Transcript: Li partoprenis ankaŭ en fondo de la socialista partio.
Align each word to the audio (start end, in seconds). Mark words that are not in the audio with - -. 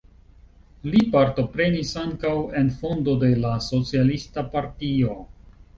Li 0.93 1.01
partoprenis 1.15 1.93
ankaŭ 2.05 2.33
en 2.63 2.73
fondo 2.81 3.17
de 3.27 3.33
la 3.47 3.55
socialista 3.71 4.51
partio. 4.59 5.17